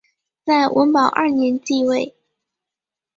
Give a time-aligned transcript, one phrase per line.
[0.43, 2.15] 在文保二年即位。